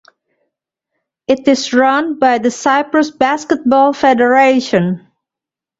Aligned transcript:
It 1.27 1.47
is 1.47 1.73
run 1.73 2.17
by 2.17 2.39
the 2.39 2.49
Cyprus 2.49 3.11
Basketball 3.11 3.93
Federation. 3.93 5.05